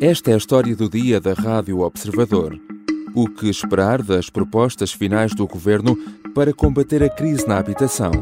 Esta 0.00 0.30
é 0.30 0.34
a 0.34 0.36
história 0.36 0.76
do 0.76 0.88
dia 0.88 1.20
da 1.20 1.32
Rádio 1.34 1.80
Observador. 1.80 2.56
O 3.16 3.28
que 3.28 3.50
esperar 3.50 4.00
das 4.00 4.30
propostas 4.30 4.92
finais 4.92 5.34
do 5.34 5.44
governo 5.44 5.96
para 6.32 6.54
combater 6.54 7.02
a 7.02 7.10
crise 7.10 7.48
na 7.48 7.58
habitação? 7.58 8.12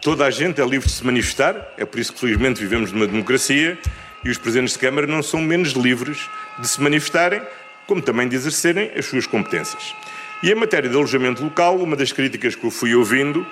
Toda 0.00 0.24
a 0.24 0.30
gente 0.30 0.60
é 0.60 0.64
livre 0.64 0.86
de 0.86 0.94
se 0.94 1.04
manifestar, 1.04 1.74
é 1.76 1.84
por 1.84 1.98
isso 1.98 2.12
que 2.12 2.20
felizmente 2.20 2.60
vivemos 2.60 2.92
numa 2.92 3.08
democracia 3.08 3.76
e 4.24 4.30
os 4.30 4.38
presidentes 4.38 4.74
de 4.74 4.78
Câmara 4.78 5.08
não 5.08 5.24
são 5.24 5.40
menos 5.40 5.72
livres 5.72 6.30
de 6.60 6.68
se 6.68 6.80
manifestarem, 6.80 7.42
como 7.88 8.00
também 8.00 8.28
de 8.28 8.36
exercerem 8.36 8.92
as 8.96 9.06
suas 9.06 9.26
competências. 9.26 9.92
E 10.40 10.52
em 10.52 10.54
matéria 10.54 10.88
de 10.88 10.94
alojamento 10.94 11.42
local, 11.42 11.78
uma 11.78 11.96
das 11.96 12.12
críticas 12.12 12.54
que 12.54 12.64
eu 12.64 12.70
fui 12.70 12.94
ouvindo 12.94 13.44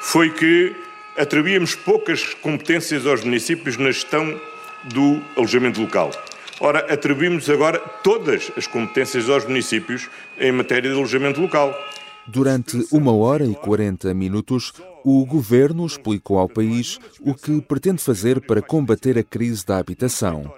foi 0.00 0.30
que 0.30 0.74
atribuíamos 1.16 1.74
poucas 1.74 2.34
competências 2.34 3.06
aos 3.06 3.24
municípios 3.24 3.76
na 3.76 3.90
gestão 3.90 4.40
do 4.84 5.22
alojamento 5.36 5.80
local. 5.80 6.10
Ora, 6.60 6.92
atribuímos 6.92 7.48
agora 7.50 7.78
todas 7.78 8.50
as 8.56 8.66
competências 8.66 9.28
aos 9.28 9.44
municípios 9.44 10.08
em 10.38 10.52
matéria 10.52 10.90
de 10.90 10.96
alojamento 10.96 11.40
local. 11.40 11.74
Durante 12.26 12.86
uma 12.92 13.12
hora 13.12 13.44
e 13.44 13.54
40 13.54 14.14
minutos, 14.14 14.72
o 15.04 15.24
governo 15.26 15.84
explicou 15.84 16.38
ao 16.38 16.48
país 16.48 17.00
o 17.20 17.34
que 17.34 17.60
pretende 17.60 18.00
fazer 18.00 18.40
para 18.40 18.62
combater 18.62 19.18
a 19.18 19.24
crise 19.24 19.66
da 19.66 19.78
habitação. 19.78 20.52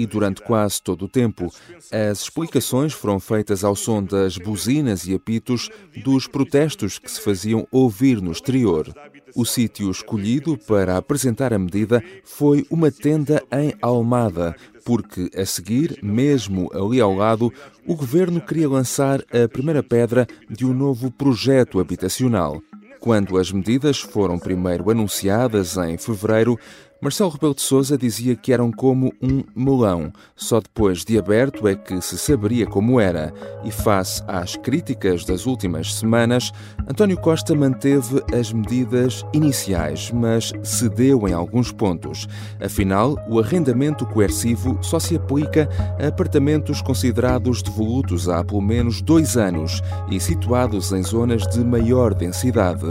E 0.00 0.06
durante 0.06 0.40
quase 0.40 0.80
todo 0.80 1.04
o 1.04 1.08
tempo, 1.08 1.52
as 1.92 2.22
explicações 2.22 2.94
foram 2.94 3.20
feitas 3.20 3.62
ao 3.62 3.76
som 3.76 4.02
das 4.02 4.38
buzinas 4.38 5.06
e 5.06 5.14
apitos 5.14 5.68
dos 6.02 6.26
protestos 6.26 6.98
que 6.98 7.10
se 7.10 7.20
faziam 7.20 7.68
ouvir 7.70 8.18
no 8.22 8.32
exterior. 8.32 8.90
O 9.36 9.44
sítio 9.44 9.90
escolhido 9.90 10.56
para 10.56 10.96
apresentar 10.96 11.52
a 11.52 11.58
medida 11.58 12.02
foi 12.24 12.64
uma 12.70 12.90
tenda 12.90 13.42
em 13.52 13.74
Almada, 13.82 14.56
porque 14.86 15.28
a 15.36 15.44
seguir, 15.44 15.98
mesmo 16.02 16.70
ali 16.72 16.98
ao 16.98 17.14
lado, 17.14 17.52
o 17.86 17.94
governo 17.94 18.40
queria 18.40 18.70
lançar 18.70 19.20
a 19.30 19.46
primeira 19.48 19.82
pedra 19.82 20.26
de 20.48 20.64
um 20.64 20.72
novo 20.72 21.10
projeto 21.10 21.78
habitacional. 21.78 22.62
Quando 23.00 23.36
as 23.36 23.52
medidas 23.52 23.98
foram 23.98 24.38
primeiro 24.38 24.90
anunciadas 24.90 25.76
em 25.76 25.98
fevereiro, 25.98 26.58
Marcelo 27.02 27.30
Rebelo 27.30 27.54
de 27.54 27.62
Sousa 27.62 27.96
dizia 27.96 28.36
que 28.36 28.52
eram 28.52 28.70
como 28.70 29.10
um 29.22 29.42
melão. 29.56 30.12
Só 30.36 30.60
depois 30.60 31.02
de 31.02 31.18
aberto 31.18 31.66
é 31.66 31.74
que 31.74 31.98
se 32.02 32.18
saberia 32.18 32.66
como 32.66 33.00
era. 33.00 33.32
E 33.64 33.70
face 33.70 34.22
às 34.28 34.54
críticas 34.54 35.24
das 35.24 35.46
últimas 35.46 35.94
semanas, 35.94 36.52
António 36.86 37.16
Costa 37.16 37.54
manteve 37.54 38.22
as 38.38 38.52
medidas 38.52 39.24
iniciais, 39.32 40.10
mas 40.12 40.52
cedeu 40.62 41.26
em 41.26 41.32
alguns 41.32 41.72
pontos. 41.72 42.28
Afinal, 42.62 43.16
o 43.26 43.40
arrendamento 43.40 44.04
coercivo 44.04 44.78
só 44.82 44.98
se 44.98 45.16
aplica 45.16 45.70
a 45.98 46.08
apartamentos 46.08 46.82
considerados 46.82 47.62
devolutos 47.62 48.28
há 48.28 48.44
pelo 48.44 48.60
menos 48.60 49.00
dois 49.00 49.38
anos 49.38 49.80
e 50.10 50.20
situados 50.20 50.92
em 50.92 51.02
zonas 51.02 51.46
de 51.46 51.64
maior 51.64 52.12
densidade. 52.12 52.84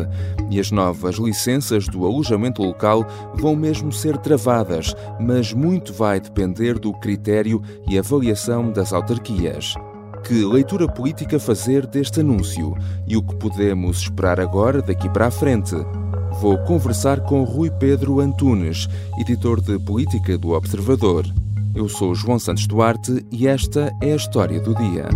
E 0.50 0.60
as 0.60 0.72
novas 0.72 1.18
licenças 1.18 1.88
do 1.88 2.08
alojamento 2.08 2.64
local 2.64 3.06
vão 3.36 3.56
mesmo 3.56 3.99
ser 4.00 4.18
travadas, 4.18 4.96
mas 5.20 5.54
muito 5.54 5.94
vai 5.94 6.20
depender 6.20 6.80
do 6.80 6.94
critério 6.94 7.62
e 7.88 8.00
avaliação 8.00 8.72
das 8.72 8.94
autarquias. 8.94 9.74
Que 10.26 10.46
leitura 10.46 10.88
política 10.88 11.40
fazer 11.40 11.86
deste 11.86 12.22
anúncio 12.22 12.76
e 13.08 13.18
o 13.18 13.22
que 13.22 13.36
podemos 13.36 14.02
esperar 14.02 14.40
agora 14.40 14.82
daqui 14.82 15.10
para 15.10 15.28
a 15.28 15.32
frente? 15.32 15.76
Vou 16.40 16.58
conversar 16.60 17.22
com 17.22 17.44
Rui 17.44 17.70
Pedro 17.70 18.20
Antunes, 18.22 18.88
editor 19.20 19.60
de 19.60 19.78
política 19.80 20.38
do 20.38 20.52
Observador. 20.52 21.26
Eu 21.76 21.90
sou 21.90 22.16
João 22.16 22.40
Santos 22.40 22.68
Duarte 22.68 23.26
e 23.32 23.48
esta 23.48 23.92
é 24.02 24.14
a 24.14 24.16
história 24.16 24.62
do 24.62 24.74
dia. 24.76 25.10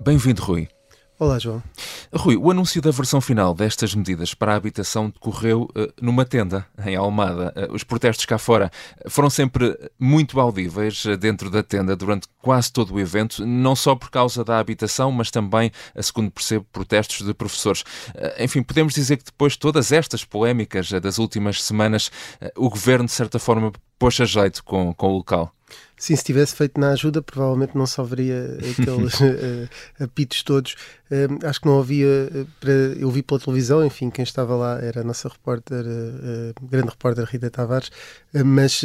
Bem-vindo, 0.00 0.42
Rui. 0.42 0.68
Olá, 1.18 1.38
João. 1.38 1.62
Rui, 2.16 2.36
o 2.36 2.48
anúncio 2.48 2.80
da 2.80 2.92
versão 2.92 3.20
final 3.20 3.52
destas 3.52 3.92
medidas 3.92 4.34
para 4.34 4.52
a 4.52 4.56
habitação 4.56 5.10
decorreu 5.10 5.62
uh, 5.62 5.92
numa 6.00 6.24
tenda 6.24 6.64
em 6.86 6.94
Almada. 6.94 7.52
Uh, 7.56 7.74
os 7.74 7.82
protestos 7.82 8.24
cá 8.24 8.38
fora 8.38 8.70
foram 9.08 9.28
sempre 9.28 9.76
muito 9.98 10.38
audíveis 10.38 11.04
uh, 11.06 11.16
dentro 11.16 11.50
da 11.50 11.60
tenda 11.60 11.96
durante 11.96 12.28
quase 12.40 12.72
todo 12.72 12.94
o 12.94 13.00
evento, 13.00 13.44
não 13.44 13.74
só 13.74 13.96
por 13.96 14.10
causa 14.10 14.44
da 14.44 14.60
habitação, 14.60 15.10
mas 15.10 15.30
também, 15.30 15.72
segundo 16.00 16.30
percebo, 16.30 16.64
protestos 16.72 17.26
de 17.26 17.34
professores. 17.34 17.82
enfim, 18.38 18.62
podemos 18.62 18.94
dizer 18.94 19.16
que 19.16 19.24
depois 19.24 19.54
de 19.54 19.58
todas 19.58 19.90
estas 19.90 20.24
polémicas 20.24 20.90
das 20.90 21.18
últimas 21.18 21.62
semanas, 21.62 22.12
o 22.54 22.68
governo, 22.68 23.06
de 23.06 23.12
certa 23.12 23.38
forma, 23.38 23.72
pôs 23.98 24.20
a 24.20 24.24
jeito 24.24 24.62
com, 24.62 24.92
com 24.94 25.08
o 25.08 25.16
local. 25.16 25.52
Sim, 25.96 26.16
se 26.16 26.24
tivesse 26.24 26.56
feito 26.56 26.78
na 26.78 26.90
ajuda, 26.90 27.22
provavelmente 27.22 27.76
não 27.76 27.86
só 27.86 28.02
haveria 28.02 28.58
aqueles 28.58 29.20
uh, 29.20 29.68
apitos 30.02 30.42
todos. 30.42 30.74
Uh, 31.10 31.46
acho 31.46 31.60
que 31.60 31.66
não 31.66 31.78
havia. 31.78 32.28
Uh, 32.34 32.46
para, 32.58 32.72
eu 32.72 33.08
vi 33.10 33.22
pela 33.22 33.38
televisão, 33.38 33.84
enfim, 33.84 34.10
quem 34.10 34.24
estava 34.24 34.56
lá 34.56 34.80
era 34.82 35.02
a 35.02 35.04
nossa 35.04 35.28
repórter, 35.28 35.84
grande 36.62 36.88
repórter 36.88 37.24
Rita 37.24 37.48
Tavares, 37.48 37.90
mas 38.44 38.82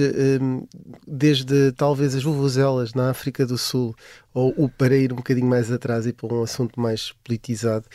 desde 1.08 1.72
talvez 1.72 2.14
as 2.16 2.24
vuvuzelas 2.24 2.94
na 2.94 3.10
África 3.10 3.46
do 3.46 3.58
Sul, 3.58 3.96
ou 4.34 4.54
o 4.56 4.70
para 4.70 4.96
ir 4.96 5.12
um 5.12 5.18
bocadinho 5.18 5.48
mais 5.48 5.72
atrás 5.72 6.06
e 6.06 6.14
para 6.14 6.34
um 6.34 6.44
assunto 6.44 6.80
mais 6.80 7.12
politizado, 7.24 7.86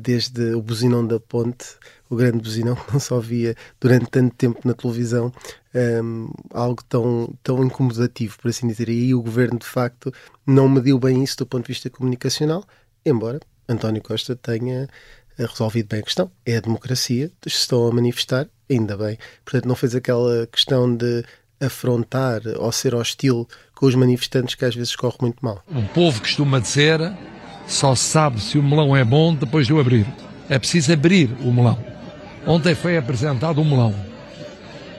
desde 0.00 0.54
o 0.54 0.62
buzinão 0.62 1.06
da 1.06 1.20
ponte 1.20 1.76
o 2.10 2.16
grande 2.16 2.38
buzinão 2.38 2.74
que 2.74 2.92
não 2.92 3.00
só 3.00 3.20
via 3.20 3.54
durante 3.80 4.06
tanto 4.10 4.34
tempo 4.34 4.60
na 4.64 4.74
televisão 4.74 5.32
um, 5.74 6.30
algo 6.52 6.82
tão, 6.88 7.34
tão 7.42 7.64
incomodativo, 7.64 8.38
por 8.38 8.48
assim 8.48 8.68
dizer. 8.68 8.88
E 8.88 9.14
o 9.14 9.22
governo, 9.22 9.58
de 9.58 9.66
facto, 9.66 10.12
não 10.46 10.68
mediu 10.68 10.98
bem 10.98 11.22
isso 11.22 11.38
do 11.38 11.46
ponto 11.46 11.64
de 11.64 11.72
vista 11.72 11.90
comunicacional, 11.90 12.64
embora 13.04 13.40
António 13.68 14.02
Costa 14.02 14.34
tenha 14.34 14.88
eh, 15.38 15.46
resolvido 15.46 15.88
bem 15.88 16.00
a 16.00 16.02
questão. 16.02 16.30
É 16.44 16.56
a 16.56 16.60
democracia, 16.60 17.30
estão 17.46 17.86
a 17.86 17.92
manifestar, 17.92 18.48
ainda 18.70 18.96
bem. 18.96 19.18
Portanto, 19.44 19.66
não 19.66 19.74
fez 19.74 19.94
aquela 19.94 20.46
questão 20.46 20.94
de 20.94 21.24
afrontar 21.60 22.40
ou 22.58 22.70
ser 22.70 22.94
hostil 22.94 23.46
com 23.74 23.86
os 23.86 23.94
manifestantes 23.94 24.54
que 24.54 24.64
às 24.64 24.74
vezes 24.74 24.94
corre 24.94 25.16
muito 25.20 25.44
mal. 25.44 25.62
O 25.68 25.82
povo 25.88 26.20
costuma 26.20 26.60
dizer 26.60 27.00
só 27.66 27.94
sabe 27.94 28.40
se 28.40 28.58
o 28.58 28.62
melão 28.62 28.96
é 28.96 29.04
bom 29.04 29.34
depois 29.34 29.66
de 29.66 29.72
o 29.72 29.80
abrir. 29.80 30.06
É 30.48 30.58
preciso 30.58 30.92
abrir 30.92 31.30
o 31.44 31.52
melão. 31.52 31.78
Ontem 32.46 32.74
foi 32.74 32.96
apresentado 32.96 33.60
um 33.60 33.64
melão. 33.64 34.07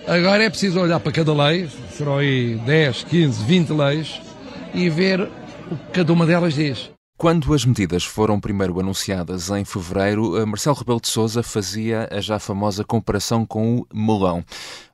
Agora 0.10 0.44
é 0.44 0.50
preciso 0.50 0.80
olhar 0.80 1.00
para 1.00 1.12
cada 1.12 1.32
lei, 1.32 1.70
serão 1.96 2.18
aí 2.18 2.56
10, 2.66 3.04
15, 3.04 3.44
20 3.44 3.70
leis, 3.70 4.20
e 4.74 4.90
ver 4.90 5.22
o 5.22 5.78
que 5.78 5.92
cada 5.94 6.12
uma 6.12 6.26
delas 6.26 6.56
diz. 6.56 6.90
Quando 7.16 7.54
as 7.54 7.64
medidas 7.64 8.04
foram 8.04 8.40
primeiro 8.40 8.80
anunciadas 8.80 9.52
em 9.52 9.64
fevereiro, 9.64 10.36
eh, 10.36 10.46
Marcelo 10.46 10.76
Rebelo 10.76 11.00
de 11.00 11.10
Sousa 11.10 11.44
fazia 11.44 12.10
a 12.12 12.20
já 12.22 12.40
famosa 12.40 12.84
comparação 12.84 13.46
com 13.46 13.82
o 13.82 13.88
melão. 13.94 14.44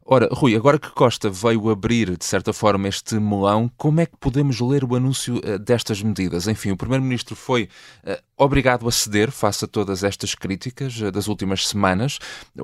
Ora, 0.07 0.29
Rui, 0.31 0.55
agora 0.55 0.77
que 0.77 0.91
Costa 0.91 1.31
veio 1.31 1.67
abrir, 1.67 2.16
de 2.16 2.23
certa 2.23 2.53
forma, 2.53 2.88
este 2.88 3.16
melão, 3.16 3.71
como 3.75 3.99
é 3.99 4.05
que 4.05 4.16
podemos 4.19 4.59
ler 4.59 4.83
o 4.83 4.95
anúncio 4.95 5.38
uh, 5.38 5.57
destas 5.57 5.99
medidas? 5.99 6.47
Enfim, 6.47 6.69
o 6.69 6.77
Primeiro-Ministro 6.77 7.35
foi 7.35 7.63
uh, 8.03 8.15
obrigado 8.38 8.88
a 8.88 8.91
ceder 8.91 9.31
face 9.31 9.65
a 9.65 9.67
todas 9.67 10.03
estas 10.03 10.35
críticas 10.35 11.01
uh, 11.01 11.11
das 11.11 11.27
últimas 11.27 11.67
semanas. 11.67 12.19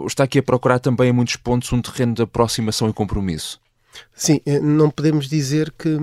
Está 0.05 0.25
aqui 0.25 0.37
a 0.37 0.43
procurar 0.43 0.77
também 0.77 1.09
em 1.09 1.13
muitos 1.13 1.35
pontos 1.35 1.73
um 1.73 1.81
terreno 1.81 2.13
de 2.13 2.21
aproximação 2.21 2.87
e 2.87 2.93
compromisso. 2.93 3.59
Sim, 4.13 4.39
não 4.61 4.91
podemos 4.91 5.27
dizer 5.27 5.71
que 5.71 5.97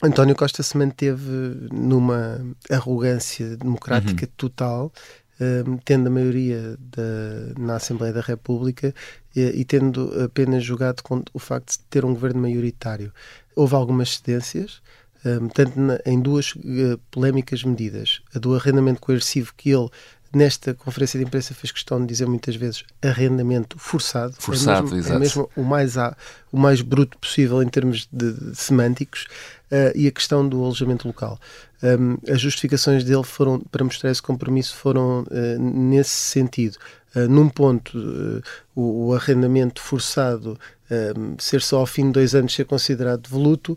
António 0.00 0.34
Costa 0.36 0.62
se 0.62 0.76
manteve 0.76 1.68
numa 1.72 2.40
arrogância 2.70 3.56
democrática 3.56 4.26
uhum. 4.26 4.32
total 4.36 4.92
tendo 5.84 6.06
a 6.06 6.10
maioria 6.10 6.76
da, 6.78 7.60
na 7.60 7.76
Assembleia 7.76 8.12
da 8.12 8.20
República 8.20 8.94
e, 9.34 9.40
e, 9.40 9.64
tendo 9.64 10.12
apenas 10.22 10.62
jogado 10.62 11.02
com 11.02 11.22
o 11.32 11.38
facto 11.38 11.72
de 11.72 11.78
ter 11.90 12.04
um 12.04 12.14
governo 12.14 12.42
maioritário. 12.42 13.12
Houve 13.56 13.74
algumas 13.74 14.16
cedências, 14.16 14.80
um, 15.24 15.48
tanto 15.48 15.80
na, 15.80 15.98
em 16.06 16.20
duas 16.20 16.52
uh, 16.54 16.98
polémicas 17.10 17.64
medidas. 17.64 18.20
A 18.34 18.38
do 18.38 18.54
arrendamento 18.54 19.00
coercivo, 19.00 19.52
que 19.56 19.70
ele 19.70 19.88
nesta 20.34 20.74
conferência 20.74 21.18
de 21.18 21.24
imprensa 21.24 21.54
fez 21.54 21.70
questão 21.70 22.00
de 22.00 22.06
dizer 22.06 22.26
muitas 22.26 22.56
vezes 22.56 22.84
arrendamento 23.02 23.78
forçado. 23.78 24.34
Forçado, 24.38 24.78
é 24.78 24.82
mesmo, 24.82 24.96
exato. 24.96 25.16
É 25.16 25.18
mesmo 25.18 25.50
o 25.56 25.62
mais, 25.62 25.96
o 26.50 26.58
mais 26.58 26.80
bruto 26.80 27.18
possível 27.18 27.62
em 27.62 27.68
termos 27.68 28.08
de, 28.10 28.32
de 28.32 28.56
semânticos 28.56 29.26
uh, 29.70 29.92
e 29.94 30.06
a 30.06 30.10
questão 30.10 30.48
do 30.48 30.62
alojamento 30.62 31.06
local. 31.06 31.38
Um, 31.82 32.16
as 32.32 32.40
justificações 32.40 33.04
dele 33.04 33.24
foram 33.24 33.60
para 33.60 33.84
mostrar 33.84 34.10
esse 34.10 34.22
compromisso 34.22 34.74
foram 34.74 35.22
uh, 35.22 35.58
nesse 35.58 36.10
sentido. 36.10 36.76
Uh, 37.14 37.28
num 37.28 37.48
ponto, 37.48 37.98
o, 38.74 39.08
o, 39.08 39.14
arrendamento 39.14 39.82
forçado 39.82 40.58
ser 41.38 41.60
só 41.62 41.78
ao 41.78 41.86
fim 41.86 42.06
de 42.06 42.12
dois 42.12 42.34
anos 42.34 42.54
ser 42.54 42.64
considerado 42.64 43.22
devoluto, 43.22 43.76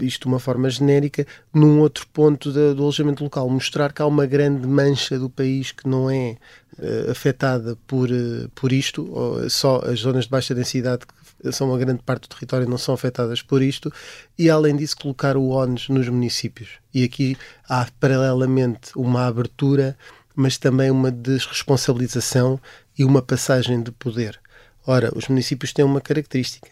isto 0.00 0.22
de 0.22 0.28
uma 0.28 0.38
forma 0.38 0.70
genérica. 0.70 1.26
Num 1.52 1.80
outro 1.80 2.06
ponto 2.08 2.50
do 2.50 2.82
alojamento 2.82 3.22
local, 3.22 3.48
mostrar 3.48 3.92
que 3.92 4.02
há 4.02 4.06
uma 4.06 4.26
grande 4.26 4.66
mancha 4.66 5.18
do 5.18 5.28
país 5.28 5.72
que 5.72 5.86
não 5.86 6.10
é 6.10 6.36
uh, 6.78 7.10
afetada 7.10 7.76
por, 7.86 8.10
uh, 8.10 8.48
por 8.54 8.72
isto, 8.72 9.08
só 9.48 9.82
as 9.84 10.00
zonas 10.00 10.24
de 10.24 10.30
baixa 10.30 10.54
densidade, 10.54 11.06
que 11.06 11.52
são 11.52 11.68
uma 11.68 11.78
grande 11.78 12.02
parte 12.02 12.22
do 12.22 12.34
território, 12.34 12.68
não 12.68 12.78
são 12.78 12.94
afetadas 12.94 13.42
por 13.42 13.62
isto, 13.62 13.92
e 14.38 14.50
além 14.50 14.76
disso, 14.76 14.96
colocar 14.96 15.36
o 15.36 15.50
ONS 15.50 15.88
nos 15.88 16.08
municípios. 16.08 16.70
E 16.92 17.04
aqui 17.04 17.36
há 17.68 17.86
paralelamente 18.00 18.90
uma 18.96 19.26
abertura, 19.26 19.96
mas 20.34 20.56
também 20.56 20.90
uma 20.90 21.10
desresponsabilização 21.10 22.60
e 22.98 23.04
uma 23.04 23.22
passagem 23.22 23.82
de 23.82 23.92
poder. 23.92 24.40
Ora, 24.88 25.12
os 25.14 25.28
municípios 25.28 25.70
têm 25.74 25.84
uma 25.84 26.00
característica. 26.00 26.70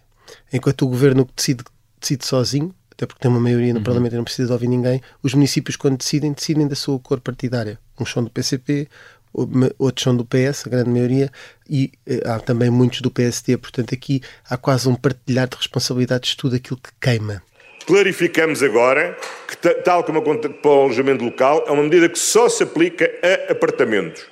Enquanto 0.51 0.87
o 0.87 0.89
governo 0.89 1.29
decide, 1.37 1.63
decide 2.01 2.25
sozinho, 2.25 2.75
até 2.91 3.05
porque 3.05 3.21
tem 3.21 3.31
uma 3.31 3.39
maioria 3.39 3.75
no 3.75 3.81
uhum. 3.81 3.85
Parlamento 3.85 4.15
e 4.15 4.17
não 4.17 4.25
precisa 4.25 4.47
de 4.47 4.53
ouvir 4.55 4.69
ninguém, 4.69 5.03
os 5.23 5.35
municípios, 5.35 5.77
quando 5.77 5.99
decidem, 5.99 6.33
decidem 6.33 6.67
da 6.67 6.75
sua 6.75 6.99
cor 6.99 7.21
partidária. 7.21 7.79
Uns 8.01 8.11
são 8.11 8.25
do 8.25 8.31
PCP, 8.31 8.89
outros 9.79 10.03
são 10.03 10.17
do 10.17 10.25
PS, 10.25 10.67
a 10.67 10.71
grande 10.71 10.89
maioria, 10.89 11.31
e 11.69 11.93
eh, 12.07 12.23
há 12.25 12.41
também 12.41 12.71
muitos 12.71 13.03
do 13.03 13.11
PSD. 13.11 13.59
Portanto, 13.59 13.95
aqui 13.95 14.23
há 14.49 14.57
quase 14.57 14.89
um 14.89 14.95
partilhar 14.95 15.47
de 15.47 15.57
responsabilidades 15.59 16.31
de 16.31 16.37
tudo 16.39 16.57
aquilo 16.57 16.81
que 16.81 16.89
queima. 16.99 17.43
Clarificamos 17.87 18.63
agora 18.63 19.15
que, 19.47 19.75
tal 19.83 20.03
como 20.03 20.21
a 20.21 20.23
conta 20.23 20.49
para 20.49 20.71
o 20.71 20.85
alojamento 20.85 21.23
local, 21.23 21.67
é 21.69 21.71
uma 21.71 21.83
medida 21.83 22.09
que 22.09 22.19
só 22.19 22.49
se 22.49 22.63
aplica 22.63 23.11
a 23.23 23.53
apartamentos. 23.53 24.25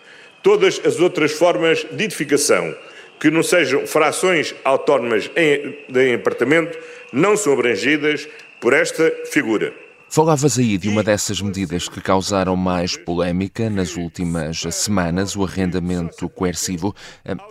Todas 0.42 0.80
as 0.86 1.00
outras 1.00 1.32
formas 1.32 1.84
de 1.92 2.04
edificação 2.04 2.74
que 3.24 3.30
não 3.30 3.42
sejam 3.42 3.86
frações 3.86 4.54
autónomas 4.62 5.30
em, 5.34 5.78
em 5.98 6.14
apartamento 6.14 6.78
não 7.10 7.38
são 7.38 7.54
abrangidas 7.54 8.28
por 8.60 8.74
esta 8.74 9.10
figura. 9.32 9.72
Falavas 10.10 10.58
aí 10.58 10.76
de 10.76 10.90
uma 10.90 11.02
dessas 11.02 11.40
medidas 11.40 11.88
que 11.88 12.02
causaram 12.02 12.54
mais 12.54 12.98
polémica 12.98 13.70
nas 13.70 13.96
últimas 13.96 14.60
semanas, 14.74 15.34
o 15.34 15.42
arrendamento 15.42 16.28
coercivo. 16.28 16.94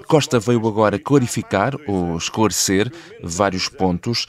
Costa 0.07 0.39
veio 0.39 0.67
agora 0.67 0.99
clarificar 0.99 1.73
ou 1.87 2.17
esclarecer 2.17 2.91
vários 3.23 3.67
pontos. 3.67 4.27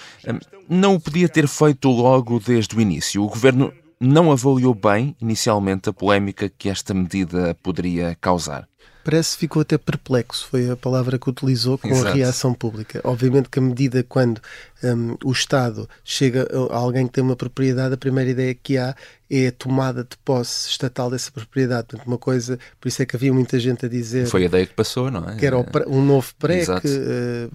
Não 0.66 0.94
o 0.94 1.00
podia 1.00 1.28
ter 1.28 1.46
feito 1.46 1.90
logo 1.90 2.40
desde 2.40 2.74
o 2.74 2.80
início. 2.80 3.22
O 3.22 3.28
governo 3.28 3.70
não 4.00 4.32
avaliou 4.32 4.74
bem, 4.74 5.14
inicialmente, 5.20 5.90
a 5.90 5.92
polémica 5.92 6.48
que 6.48 6.70
esta 6.70 6.94
medida 6.94 7.54
poderia 7.62 8.16
causar 8.18 8.66
parece 9.04 9.34
que 9.34 9.40
ficou 9.40 9.62
até 9.62 9.76
perplexo, 9.76 10.48
foi 10.50 10.70
a 10.70 10.76
palavra 10.76 11.18
que 11.18 11.28
utilizou 11.28 11.76
com 11.76 11.88
Exato. 11.88 12.08
a 12.08 12.12
reação 12.12 12.54
pública. 12.54 13.00
Obviamente 13.04 13.48
que 13.48 13.58
a 13.58 13.62
medida 13.62 14.02
quando 14.02 14.40
um, 14.82 15.16
o 15.22 15.30
Estado 15.30 15.88
chega 16.02 16.48
a 16.70 16.76
alguém 16.76 17.06
que 17.06 17.12
tem 17.12 17.22
uma 17.22 17.36
propriedade, 17.36 17.94
a 17.94 17.96
primeira 17.96 18.30
ideia 18.30 18.54
que 18.54 18.78
há 18.78 18.96
é 19.30 19.48
a 19.48 19.52
tomada 19.52 20.02
de 20.02 20.16
posse 20.24 20.70
estatal 20.70 21.10
dessa 21.10 21.30
propriedade. 21.30 21.88
Portanto, 21.88 22.06
uma 22.06 22.18
coisa, 22.18 22.58
por 22.80 22.88
isso 22.88 23.02
é 23.02 23.06
que 23.06 23.14
havia 23.14 23.32
muita 23.32 23.58
gente 23.58 23.84
a 23.84 23.88
dizer. 23.88 24.26
Foi 24.26 24.42
a 24.42 24.46
ideia 24.46 24.66
que 24.66 24.74
passou, 24.74 25.10
não 25.10 25.28
é? 25.28 25.36
Que 25.36 25.46
era 25.46 25.58
um 25.86 26.04
novo 26.04 26.32
PREC, 26.38 26.70
uh, 26.70 27.50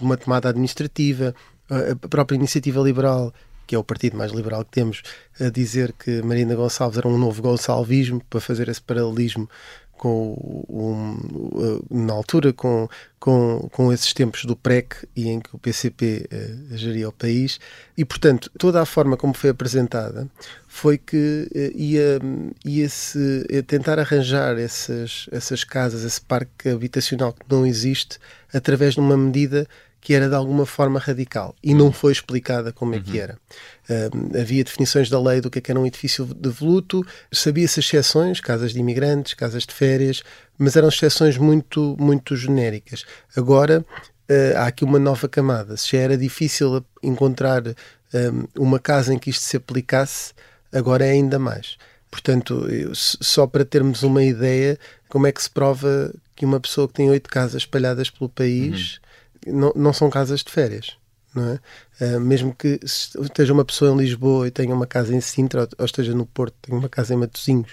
uma 0.00 0.16
tomada 0.16 0.48
administrativa, 0.48 1.34
a 1.68 2.08
própria 2.08 2.36
iniciativa 2.36 2.80
liberal 2.80 3.32
que 3.70 3.76
é 3.76 3.78
o 3.78 3.84
partido 3.84 4.16
mais 4.16 4.32
liberal 4.32 4.64
que 4.64 4.72
temos, 4.72 5.00
a 5.38 5.48
dizer 5.48 5.92
que 5.92 6.20
Marina 6.22 6.56
Gonçalves 6.56 6.98
era 6.98 7.06
um 7.06 7.16
novo 7.16 7.40
gonçalvismo, 7.40 8.20
para 8.28 8.40
fazer 8.40 8.68
esse 8.68 8.82
paralelismo 8.82 9.48
com 10.00 10.64
um, 10.66 11.80
na 11.90 12.14
altura 12.14 12.54
com, 12.54 12.88
com, 13.18 13.68
com 13.70 13.92
esses 13.92 14.14
tempos 14.14 14.46
do 14.46 14.56
PREC 14.56 15.06
e 15.14 15.28
em 15.28 15.40
que 15.40 15.54
o 15.54 15.58
PCP 15.58 16.26
uh, 16.32 16.74
eh, 16.74 16.76
geria 16.78 17.10
o 17.10 17.12
país. 17.12 17.60
E 17.98 18.02
portanto 18.02 18.50
toda 18.56 18.80
a 18.80 18.86
forma 18.86 19.14
como 19.14 19.34
foi 19.34 19.50
apresentada 19.50 20.26
foi 20.66 20.96
que 20.96 21.50
uh, 21.54 21.78
ia, 21.78 22.18
ia 22.64 22.88
-se, 22.88 23.46
ia 23.50 23.62
tentar 23.62 23.98
arranjar 23.98 24.58
essas, 24.58 25.26
essas 25.30 25.64
casas, 25.64 26.02
esse 26.02 26.22
parque 26.22 26.70
habitacional 26.70 27.34
que 27.34 27.44
não 27.50 27.66
existe 27.66 28.18
através 28.54 28.94
de 28.94 29.00
uma 29.00 29.18
medida 29.18 29.68
que 30.00 30.14
era 30.14 30.28
de 30.28 30.34
alguma 30.34 30.64
forma 30.64 30.98
radical 30.98 31.54
e 31.62 31.74
não 31.74 31.92
foi 31.92 32.12
explicada 32.12 32.72
como 32.72 32.94
é 32.94 33.00
que 33.00 33.18
uhum. 33.18 33.22
era. 33.22 33.38
Uh, 33.88 34.40
havia 34.40 34.64
definições 34.64 35.10
da 35.10 35.20
lei 35.20 35.40
do 35.40 35.50
que, 35.50 35.58
é 35.58 35.62
que 35.62 35.70
era 35.70 35.78
um 35.78 35.86
edifício 35.86 36.24
de 36.24 36.48
voluto, 36.48 37.06
sabia-se 37.30 37.80
exceções, 37.80 38.40
casas 38.40 38.72
de 38.72 38.78
imigrantes, 38.78 39.34
casas 39.34 39.66
de 39.66 39.74
férias, 39.74 40.22
mas 40.56 40.74
eram 40.74 40.88
exceções 40.88 41.36
muito, 41.36 41.96
muito 41.98 42.34
genéricas. 42.34 43.04
Agora 43.36 43.84
uh, 44.30 44.56
há 44.56 44.66
aqui 44.66 44.84
uma 44.84 44.98
nova 44.98 45.28
camada. 45.28 45.76
Se 45.76 45.92
já 45.92 45.98
era 45.98 46.16
difícil 46.16 46.84
encontrar 47.02 47.62
um, 47.68 48.46
uma 48.58 48.78
casa 48.78 49.12
em 49.12 49.18
que 49.18 49.28
isto 49.28 49.42
se 49.42 49.56
aplicasse, 49.56 50.32
agora 50.72 51.04
é 51.04 51.10
ainda 51.10 51.38
mais. 51.38 51.76
Portanto, 52.10 52.66
eu, 52.68 52.92
só 52.94 53.46
para 53.46 53.64
termos 53.64 54.02
uma 54.02 54.24
ideia, 54.24 54.78
como 55.08 55.26
é 55.26 55.32
que 55.32 55.42
se 55.42 55.50
prova 55.50 56.12
que 56.34 56.46
uma 56.46 56.58
pessoa 56.58 56.88
que 56.88 56.94
tem 56.94 57.10
oito 57.10 57.28
casas 57.28 57.62
espalhadas 57.62 58.08
pelo 58.08 58.30
país. 58.30 58.94
Uhum 58.94 59.09
não, 59.46 59.72
não 59.74 59.92
são 59.92 60.10
casas 60.10 60.42
de 60.42 60.50
férias. 60.50 60.96
Não 61.34 61.48
é? 62.00 62.16
Uh, 62.16 62.20
mesmo 62.20 62.54
que 62.54 62.80
esteja 62.82 63.52
uma 63.52 63.64
pessoa 63.64 63.92
em 63.92 63.96
Lisboa 63.96 64.48
e 64.48 64.50
tenha 64.50 64.74
uma 64.74 64.86
casa 64.86 65.14
em 65.14 65.20
Sintra 65.20 65.68
ou 65.78 65.84
esteja 65.84 66.12
no 66.14 66.26
Porto, 66.26 66.54
tenha 66.60 66.76
uma 66.76 66.88
casa 66.88 67.14
em 67.14 67.16
Matosinhos, 67.16 67.72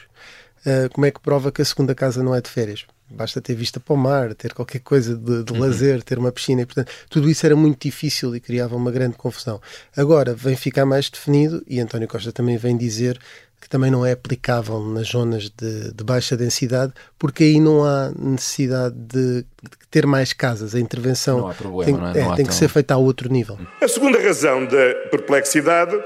uh, 0.66 0.90
como 0.94 1.06
é 1.06 1.12
que 1.12 1.20
prova 1.20 1.52
que 1.52 1.62
a 1.62 1.66
segunda 1.66 1.96
casa 1.96 2.24
não 2.24 2.36
é 2.36 2.42
de 2.42 2.50
férias? 2.50 2.86
Basta 3.10 3.40
ter 3.40 3.56
vista 3.56 3.80
para 3.80 3.94
o 3.94 3.98
mar, 3.98 4.34
ter 4.36 4.54
qualquer 4.54 4.80
coisa 4.80 5.16
de, 5.16 5.44
de 5.44 5.54
uhum. 5.54 5.60
lazer, 5.60 6.04
ter 6.04 6.20
uma 6.20 6.32
piscina, 6.32 6.62
e, 6.62 6.66
portanto, 6.66 6.92
tudo 7.10 7.30
isso 7.30 7.46
era 7.46 7.56
muito 7.56 7.88
difícil 7.88 8.36
e 8.36 8.40
criava 8.40 8.76
uma 8.76 8.92
grande 8.92 9.16
confusão. 9.16 9.62
Agora 9.96 10.34
vem 10.34 10.56
ficar 10.56 10.86
mais 10.86 11.10
definido, 11.10 11.64
e 11.68 11.80
António 11.80 12.08
Costa 12.08 12.32
também 12.32 12.58
vem 12.58 12.76
dizer 12.76 13.20
que 13.60 13.68
também 13.68 13.90
não 13.90 14.06
é 14.06 14.12
aplicável 14.12 14.80
nas 14.80 15.08
zonas 15.08 15.50
de, 15.50 15.92
de, 15.92 16.04
baixa 16.04 16.38
densidade, 16.38 16.94
porque 17.18 17.44
aí 17.44 17.60
não 17.60 17.84
há 17.84 18.12
necessidade 18.18 18.96
de, 18.96 19.42
de 19.42 19.70
ter 19.90 20.06
mais 20.06 20.32
casas. 20.32 20.76
A 20.76 20.80
intervenção 20.80 21.40
não 21.40 21.50
há 21.50 21.54
problema, 21.54 21.86
tem, 21.86 21.94
não 21.94 22.08
é? 22.08 22.26
Não 22.26 22.34
é, 22.34 22.36
tem 22.36 22.46
que 22.46 22.54
ser 22.54 22.70
feita 22.70 22.94
a 22.94 22.98
outro 22.98 23.30
nível. 23.30 23.58
A 23.82 23.88
segunda 23.88 24.22
razão 24.22 24.66
da 24.66 25.10
perplexidade 25.10 25.98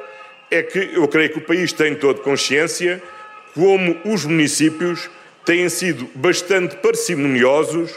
é 0.49 0.63
que 0.63 0.79
eu 0.93 1.07
creio 1.07 1.31
que 1.31 1.39
o 1.39 1.45
país 1.45 1.73
tem 1.73 1.95
todo 1.95 2.21
consciência 2.21 3.01
como 3.53 3.97
os 4.05 4.25
municípios 4.25 5.09
têm 5.45 5.69
sido 5.69 6.07
bastante 6.15 6.75
parcimoniosos 6.77 7.91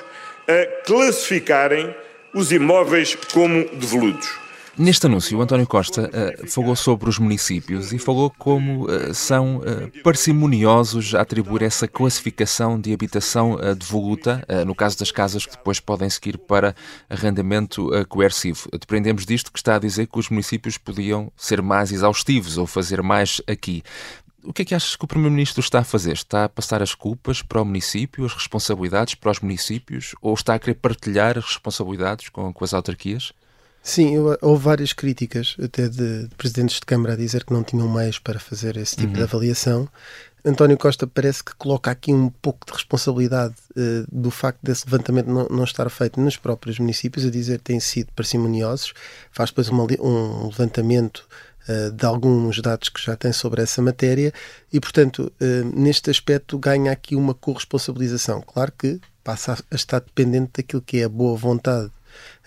a 0.49 0.85
classificarem 0.85 1.95
os 2.35 2.53
imóveis 2.53 3.15
como 3.33 3.65
devolutos. 3.71 4.45
Neste 4.77 5.07
anúncio, 5.07 5.41
António 5.41 5.69
Costa 5.69 6.11
uh, 6.11 6.49
falou 6.49 6.75
sobre 6.75 7.09
os 7.09 7.17
municípios 7.17 7.93
e 7.93 7.99
falou 7.99 8.29
como 8.37 8.87
uh, 8.87 9.15
são 9.15 9.59
uh, 9.59 10.03
parcimoniosos 10.03 11.15
a 11.15 11.21
atribuir 11.21 11.63
essa 11.63 11.87
classificação 11.87 12.81
de 12.81 12.93
habitação 12.93 13.57
devoluta, 13.79 14.45
no 14.67 14.75
caso 14.75 14.99
das 14.99 15.13
casas 15.13 15.47
que 15.47 15.57
depois 15.57 15.79
podem 15.79 16.11
seguir 16.11 16.37
para 16.39 16.75
arrendamento 17.09 17.89
coercivo. 18.09 18.69
Dependemos 18.73 19.25
disto 19.25 19.53
que 19.53 19.59
está 19.59 19.77
a 19.77 19.79
dizer 19.79 20.09
que 20.09 20.19
os 20.19 20.29
municípios 20.29 20.77
podiam 20.77 21.31
ser 21.37 21.63
mais 21.63 21.93
exaustivos 21.93 22.59
ou 22.59 22.67
fazer 22.67 23.01
mais 23.01 23.41
aqui. 23.47 23.83
O 24.45 24.53
que 24.53 24.63
é 24.63 24.65
que 24.65 24.75
achas 24.75 24.95
que 24.97 25.05
o 25.05 25.09
Primeiro-Ministro 25.09 25.61
está 25.61 25.81
a 25.81 25.85
fazer? 25.85 26.13
Está 26.13 26.45
a 26.45 26.49
passar 26.49 26.83
as 26.83 26.95
culpas 26.95 27.43
para 27.43 27.63
o 27.63 27.65
município, 27.65 28.25
as 28.25 28.35
responsabilidades 28.35 29.15
para 29.15 29.31
os 29.31 29.41
municípios, 29.41 30.15
ou 30.21 30.35
está 30.35 30.55
a 30.55 30.59
querer 30.59 30.75
partilhar 30.75 31.39
as 31.39 31.45
responsabilidades 31.45 32.29
com, 32.29 32.53
com 32.53 32.65
as 32.65 32.75
autarquias? 32.75 33.33
Sim, 33.83 34.17
houve 34.41 34.65
várias 34.65 34.95
críticas, 34.95 35.57
até 35.63 35.89
de, 35.89 36.27
de, 36.27 36.35
presidentes 36.37 36.77
de 36.77 36.87
Câmara, 36.87 37.13
a 37.13 37.17
dizer 37.17 37.45
que 37.45 37.53
não 37.53 37.63
tinham 37.63 37.87
meios 37.87 38.19
para 38.19 38.41
fazer 38.41 38.79
esse 38.79 38.97
tipo 38.97 39.09
uhum. 39.09 39.19
de 39.19 39.23
avaliação. 39.23 39.89
António 40.43 40.77
Costa 40.77 41.07
parece 41.07 41.43
que 41.43 41.55
coloca 41.55 41.91
aqui 41.91 42.13
um 42.13 42.29
pouco 42.29 42.67
de 42.67 42.73
responsabilidade 42.73 43.55
uh, 43.77 44.07
do 44.11 44.31
facto 44.31 44.59
desse 44.63 44.85
levantamento 44.87 45.27
não, 45.27 45.47
não, 45.49 45.65
estar 45.65 45.89
feito 45.89 46.21
nos 46.21 46.37
próprios 46.37 46.79
municípios, 46.79 47.27
a 47.27 47.31
dizer 47.31 47.59
que 47.59 47.65
têm 47.65 47.81
sido 47.81 48.11
parcimoniosos. 48.17 48.93
Faz 49.31 49.51
depois 49.51 49.69
uma, 49.69 49.85
um 50.01 50.47
levantamento 50.47 51.27
de 51.93 52.05
alguns 52.05 52.61
dados 52.61 52.89
que 52.89 53.03
já 53.03 53.17
tem 53.17 53.33
sobre 53.33 53.63
essa 53.63 53.81
matéria 53.81 54.33
e, 54.73 54.79
portanto, 54.79 55.33
uh, 55.41 55.81
neste 55.81 56.11
aspecto 56.11 56.59
ganha 56.59 56.93
aqui 56.93 57.17
uma 57.17 57.35
corresponsabilização. 57.35 58.43
Claro 58.43 58.73
que 58.79 59.01
passa 59.23 59.55
a 59.71 59.75
estar 59.75 60.01
dependente 60.01 60.53
daquilo 60.59 60.83
que 60.83 60.99
é 60.99 61.05
a 61.05 61.09
boa 61.09 61.37
vontade 61.37 61.91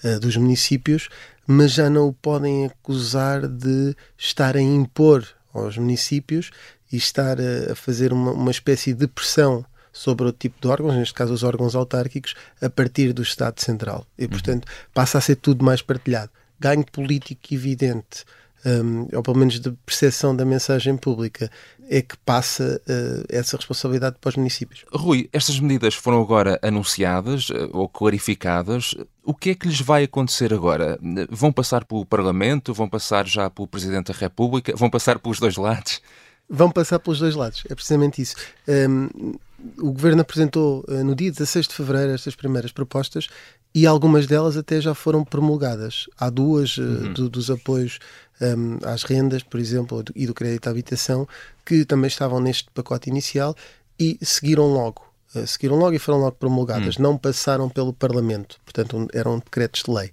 uh, 0.03 0.19
dos 0.19 0.37
municípios, 0.37 1.09
mas 1.47 1.71
já 1.71 1.89
não 1.89 2.07
o 2.07 2.13
podem 2.13 2.65
acusar 2.65 3.47
de 3.47 3.95
estar 4.17 4.55
a 4.55 4.61
impor 4.61 5.27
aos 5.53 5.77
municípios 5.77 6.51
e 6.91 6.97
estar 6.97 7.37
a, 7.39 7.71
a 7.71 7.75
fazer 7.75 8.13
uma, 8.13 8.31
uma 8.31 8.51
espécie 8.51 8.93
de 8.93 9.07
pressão 9.07 9.65
sobre 9.91 10.27
o 10.27 10.31
tipo 10.31 10.61
de 10.61 10.67
órgãos, 10.67 10.95
neste 10.95 11.15
caso 11.15 11.33
os 11.33 11.41
órgãos 11.41 11.73
autárquicos, 11.75 12.35
a 12.61 12.69
partir 12.69 13.13
do 13.13 13.23
Estado 13.23 13.59
Central. 13.59 14.05
E, 14.15 14.23
uhum. 14.23 14.29
portanto, 14.29 14.67
passa 14.93 15.17
a 15.17 15.21
ser 15.21 15.37
tudo 15.37 15.65
mais 15.65 15.81
partilhado. 15.81 16.29
Ganho 16.59 16.85
político 16.85 17.53
evidente 17.53 18.23
um, 18.65 19.07
ou 19.13 19.23
pelo 19.23 19.37
menos 19.37 19.59
de 19.59 19.71
percepção 19.85 20.35
da 20.35 20.45
mensagem 20.45 20.97
pública, 20.97 21.49
é 21.89 22.01
que 22.01 22.17
passa 22.17 22.81
uh, 22.83 23.25
essa 23.29 23.55
responsabilidade 23.55 24.17
para 24.19 24.29
os 24.29 24.35
municípios. 24.35 24.85
Rui, 24.91 25.29
estas 25.31 25.59
medidas 25.59 25.95
foram 25.95 26.21
agora 26.21 26.59
anunciadas 26.61 27.49
uh, 27.49 27.69
ou 27.71 27.87
clarificadas. 27.87 28.93
O 29.23 29.33
que 29.33 29.51
é 29.51 29.55
que 29.55 29.67
lhes 29.67 29.79
vai 29.79 30.03
acontecer 30.03 30.53
agora? 30.53 30.99
Vão 31.29 31.51
passar 31.51 31.85
pelo 31.85 32.05
Parlamento? 32.05 32.73
Vão 32.73 32.89
passar 32.89 33.25
já 33.25 33.49
pelo 33.49 33.67
Presidente 33.67 34.11
da 34.11 34.17
República? 34.17 34.73
Vão 34.75 34.89
passar 34.89 35.19
pelos 35.19 35.39
dois 35.39 35.55
lados? 35.55 36.01
Vão 36.49 36.71
passar 36.71 36.99
pelos 36.99 37.19
dois 37.19 37.35
lados, 37.35 37.63
é 37.69 37.75
precisamente 37.75 38.21
isso. 38.21 38.35
Um, 38.67 39.33
o 39.79 39.91
Governo 39.91 40.21
apresentou 40.21 40.85
uh, 40.87 41.03
no 41.03 41.13
dia 41.13 41.31
16 41.31 41.67
de 41.67 41.73
Fevereiro 41.73 42.13
estas 42.13 42.35
primeiras 42.35 42.71
propostas 42.71 43.27
e 43.75 43.85
algumas 43.85 44.25
delas 44.27 44.55
até 44.55 44.79
já 44.79 44.93
foram 44.93 45.25
promulgadas. 45.25 46.05
Há 46.17 46.29
duas 46.29 46.77
uh, 46.77 46.81
uhum. 46.81 47.13
do, 47.13 47.29
dos 47.29 47.51
apoios 47.51 47.99
um, 48.41 48.77
às 48.83 49.03
rendas, 49.03 49.43
por 49.43 49.59
exemplo, 49.59 50.03
e 50.15 50.25
do 50.27 50.33
crédito 50.33 50.67
à 50.67 50.71
habitação, 50.71 51.27
que 51.65 51.85
também 51.85 52.07
estavam 52.07 52.39
neste 52.39 52.69
pacote 52.71 53.09
inicial 53.09 53.55
e 53.99 54.17
seguiram 54.21 54.67
logo. 54.67 55.05
Uh, 55.35 55.45
seguiram 55.45 55.75
logo 55.75 55.93
e 55.93 55.99
foram 55.99 56.19
logo 56.19 56.37
promulgadas, 56.37 56.95
uhum. 56.97 57.03
não 57.03 57.17
passaram 57.17 57.69
pelo 57.69 57.91
Parlamento, 57.91 58.59
portanto 58.63 58.97
um, 58.97 59.07
eram 59.13 59.39
decretos 59.39 59.83
de 59.83 59.91
lei. 59.91 60.11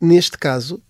Neste 0.00 0.36
caso, 0.38 0.80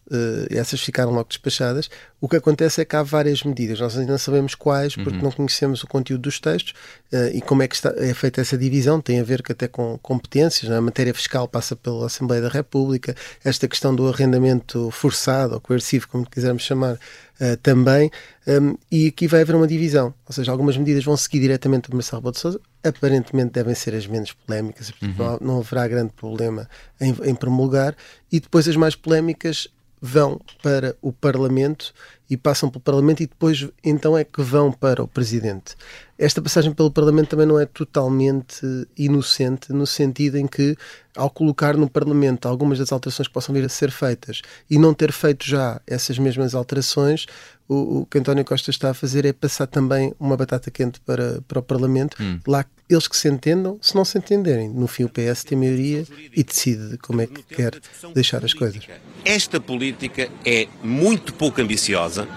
essas 0.50 0.80
ficaram 0.80 1.10
logo 1.10 1.28
despachadas. 1.28 1.88
O 2.24 2.28
que 2.28 2.36
acontece 2.36 2.80
é 2.80 2.84
que 2.84 2.96
há 2.96 3.02
várias 3.02 3.42
medidas. 3.42 3.78
Nós 3.80 3.98
ainda 3.98 4.12
não 4.12 4.18
sabemos 4.18 4.54
quais, 4.54 4.94
porque 4.94 5.10
uhum. 5.10 5.24
não 5.24 5.30
conhecemos 5.30 5.82
o 5.82 5.86
conteúdo 5.86 6.22
dos 6.22 6.40
textos 6.40 6.72
uh, 7.12 7.28
e 7.34 7.40
como 7.42 7.62
é 7.62 7.68
que 7.68 7.74
está, 7.74 7.92
é 7.98 8.14
feita 8.14 8.40
essa 8.40 8.56
divisão. 8.56 8.98
Tem 8.98 9.20
a 9.20 9.22
ver 9.22 9.42
que 9.42 9.52
até 9.52 9.68
com 9.68 9.98
competências. 9.98 10.70
Né? 10.70 10.76
A 10.78 10.80
matéria 10.80 11.12
fiscal 11.12 11.46
passa 11.46 11.76
pela 11.76 12.06
Assembleia 12.06 12.40
da 12.40 12.48
República. 12.48 13.14
Esta 13.44 13.68
questão 13.68 13.94
do 13.94 14.08
arrendamento 14.08 14.90
forçado 14.90 15.52
ou 15.52 15.60
coercivo, 15.60 16.08
como 16.08 16.28
quisermos 16.28 16.62
chamar, 16.62 16.94
uh, 16.94 17.56
também. 17.62 18.10
Um, 18.46 18.74
e 18.90 19.08
aqui 19.08 19.26
vai 19.26 19.42
haver 19.42 19.54
uma 19.54 19.66
divisão. 19.66 20.14
Ou 20.26 20.32
seja, 20.32 20.50
algumas 20.50 20.78
medidas 20.78 21.04
vão 21.04 21.18
seguir 21.18 21.40
diretamente 21.40 21.90
o 21.90 21.94
Marcelo 21.94 22.20
Rebelo 22.20 22.32
de 22.32 22.40
Sousa. 22.40 22.60
Aparentemente 22.82 23.52
devem 23.52 23.74
ser 23.74 23.94
as 23.94 24.06
menos 24.06 24.32
polémicas. 24.32 24.92
Uhum. 25.02 25.14
Não, 25.18 25.38
não 25.40 25.58
haverá 25.58 25.86
grande 25.88 26.12
problema 26.14 26.68
em, 26.98 27.14
em 27.24 27.34
promulgar. 27.34 27.94
E 28.32 28.40
depois 28.40 28.66
as 28.66 28.76
mais 28.76 28.94
polémicas 28.94 29.68
vão 30.06 30.38
para 30.62 30.94
o 31.00 31.10
Parlamento 31.10 31.94
e 32.28 32.36
passam 32.36 32.68
pelo 32.68 32.82
Parlamento 32.82 33.22
e 33.22 33.26
depois 33.26 33.66
então 33.82 34.18
é 34.18 34.22
que 34.22 34.42
vão 34.42 34.70
para 34.70 35.02
o 35.02 35.08
Presidente. 35.08 35.74
Esta 36.16 36.40
passagem 36.40 36.72
pelo 36.72 36.90
Parlamento 36.90 37.30
também 37.30 37.46
não 37.46 37.58
é 37.58 37.66
totalmente 37.66 38.64
inocente, 38.96 39.72
no 39.72 39.86
sentido 39.86 40.38
em 40.38 40.46
que, 40.46 40.76
ao 41.16 41.28
colocar 41.28 41.76
no 41.76 41.90
Parlamento 41.90 42.46
algumas 42.46 42.78
das 42.78 42.92
alterações 42.92 43.26
que 43.26 43.34
possam 43.34 43.54
vir 43.54 43.64
a 43.64 43.68
ser 43.68 43.90
feitas 43.90 44.40
e 44.70 44.78
não 44.78 44.94
ter 44.94 45.10
feito 45.10 45.44
já 45.44 45.80
essas 45.86 46.18
mesmas 46.18 46.54
alterações, 46.54 47.26
o, 47.68 48.00
o 48.00 48.06
que 48.06 48.18
António 48.18 48.44
Costa 48.44 48.70
está 48.70 48.90
a 48.90 48.94
fazer 48.94 49.24
é 49.24 49.32
passar 49.32 49.66
também 49.66 50.14
uma 50.20 50.36
batata 50.36 50.70
quente 50.70 51.00
para, 51.00 51.42
para 51.48 51.58
o 51.58 51.62
Parlamento, 51.62 52.16
hum. 52.22 52.38
lá 52.46 52.64
eles 52.88 53.08
que 53.08 53.16
se 53.16 53.28
entendam, 53.28 53.78
se 53.80 53.94
não 53.94 54.04
se 54.04 54.18
entenderem. 54.18 54.68
No 54.68 54.86
fim, 54.86 55.04
o 55.04 55.08
PS 55.08 55.42
tem 55.42 55.56
maioria 55.56 56.04
e 56.32 56.44
decide 56.44 56.98
como 56.98 57.22
é 57.22 57.26
que 57.26 57.42
quer 57.42 57.72
deixar 58.14 58.44
as 58.44 58.52
coisas. 58.52 58.86
Esta 59.24 59.58
política 59.58 60.28
é 60.44 60.68
muito 60.82 61.32
pouco 61.34 61.60
ambiciosa, 61.60 62.28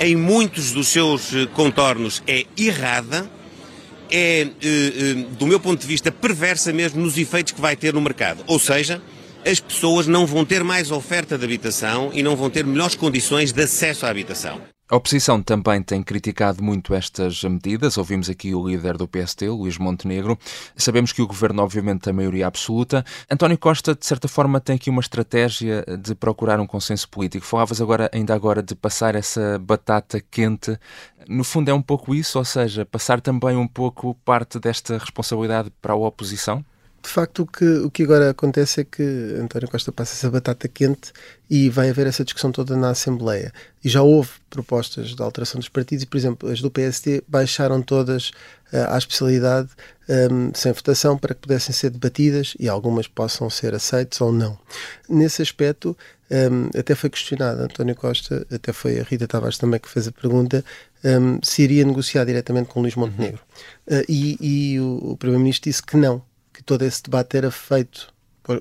em 0.00 0.14
muitos 0.14 0.72
dos 0.72 0.88
seus 0.88 1.34
eh, 1.34 1.46
contornos 1.46 2.22
é 2.26 2.44
errada, 2.56 3.28
é, 4.10 4.42
eh, 4.42 4.48
eh, 4.62 5.14
do 5.38 5.46
meu 5.46 5.58
ponto 5.58 5.80
de 5.80 5.86
vista, 5.86 6.10
perversa 6.12 6.72
mesmo 6.72 7.02
nos 7.02 7.18
efeitos 7.18 7.52
que 7.52 7.60
vai 7.60 7.76
ter 7.76 7.92
no 7.92 8.00
mercado. 8.00 8.42
Ou 8.46 8.58
seja, 8.58 9.02
as 9.44 9.60
pessoas 9.60 10.06
não 10.06 10.26
vão 10.26 10.44
ter 10.44 10.62
mais 10.62 10.90
oferta 10.90 11.36
de 11.36 11.44
habitação 11.44 12.10
e 12.12 12.22
não 12.22 12.36
vão 12.36 12.48
ter 12.48 12.64
melhores 12.64 12.94
condições 12.94 13.52
de 13.52 13.62
acesso 13.62 14.06
à 14.06 14.10
habitação. 14.10 14.60
A 14.90 14.96
oposição 14.96 15.42
também 15.42 15.82
tem 15.82 16.02
criticado 16.02 16.64
muito 16.64 16.94
estas 16.94 17.44
medidas. 17.44 17.98
Ouvimos 17.98 18.30
aqui 18.30 18.54
o 18.54 18.66
líder 18.66 18.96
do 18.96 19.06
PST, 19.06 19.46
Luís 19.46 19.76
Montenegro. 19.76 20.38
Sabemos 20.74 21.12
que 21.12 21.20
o 21.20 21.26
governo, 21.26 21.62
obviamente, 21.62 22.00
tem 22.00 22.12
maioria 22.14 22.46
absoluta. 22.46 23.04
António 23.30 23.58
Costa, 23.58 23.94
de 23.94 24.06
certa 24.06 24.28
forma, 24.28 24.58
tem 24.62 24.76
aqui 24.76 24.88
uma 24.88 25.02
estratégia 25.02 25.84
de 26.00 26.14
procurar 26.14 26.58
um 26.58 26.66
consenso 26.66 27.06
político. 27.06 27.44
Falavas 27.44 27.82
agora, 27.82 28.10
ainda 28.14 28.34
agora, 28.34 28.62
de 28.62 28.74
passar 28.74 29.14
essa 29.14 29.58
batata 29.58 30.22
quente. 30.30 30.78
No 31.28 31.44
fundo, 31.44 31.68
é 31.68 31.74
um 31.74 31.82
pouco 31.82 32.14
isso, 32.14 32.38
ou 32.38 32.44
seja, 32.46 32.86
passar 32.86 33.20
também 33.20 33.58
um 33.58 33.68
pouco 33.68 34.14
parte 34.24 34.58
desta 34.58 34.96
responsabilidade 34.96 35.70
para 35.82 35.92
a 35.92 35.96
oposição? 35.96 36.64
De 37.08 37.14
facto, 37.14 37.42
o 37.44 37.46
que, 37.46 37.64
o 37.64 37.90
que 37.90 38.02
agora 38.02 38.28
acontece 38.28 38.82
é 38.82 38.84
que 38.84 39.02
António 39.40 39.66
Costa 39.66 39.90
passa 39.90 40.12
essa 40.12 40.30
batata 40.30 40.68
quente 40.68 41.10
e 41.48 41.70
vai 41.70 41.88
haver 41.88 42.06
essa 42.06 42.22
discussão 42.22 42.52
toda 42.52 42.76
na 42.76 42.90
Assembleia. 42.90 43.50
E 43.82 43.88
já 43.88 44.02
houve 44.02 44.28
propostas 44.50 45.16
de 45.16 45.22
alteração 45.22 45.58
dos 45.58 45.70
partidos 45.70 46.02
e, 46.02 46.06
por 46.06 46.18
exemplo, 46.18 46.50
as 46.50 46.60
do 46.60 46.70
PSD 46.70 47.22
baixaram 47.26 47.80
todas 47.80 48.28
uh, 48.74 48.90
à 48.90 48.98
especialidade 48.98 49.70
um, 50.30 50.52
sem 50.52 50.70
votação 50.70 51.16
para 51.16 51.34
que 51.34 51.40
pudessem 51.40 51.74
ser 51.74 51.88
debatidas 51.88 52.54
e 52.60 52.68
algumas 52.68 53.06
possam 53.06 53.48
ser 53.48 53.74
aceitas 53.74 54.20
ou 54.20 54.30
não. 54.30 54.58
Nesse 55.08 55.40
aspecto, 55.40 55.96
um, 56.30 56.78
até 56.78 56.94
foi 56.94 57.08
questionado 57.08 57.62
António 57.62 57.96
Costa, 57.96 58.46
até 58.52 58.70
foi 58.70 59.00
a 59.00 59.02
Rita 59.02 59.26
Tavares 59.26 59.56
também 59.56 59.80
que 59.80 59.88
fez 59.88 60.06
a 60.06 60.12
pergunta, 60.12 60.62
um, 61.02 61.38
se 61.42 61.62
iria 61.62 61.86
negociar 61.86 62.26
diretamente 62.26 62.68
com 62.68 62.82
Luís 62.82 62.96
Montenegro. 62.96 63.40
Uhum. 63.90 63.98
Uh, 63.98 64.04
e, 64.06 64.36
e 64.74 64.78
o, 64.80 65.12
o 65.12 65.16
Primeiro-Ministro 65.16 65.70
disse 65.70 65.82
que 65.82 65.96
não, 65.96 66.22
que 66.58 66.64
todo 66.64 66.82
esse 66.82 67.00
debate 67.04 67.36
era 67.36 67.52
feito 67.52 68.12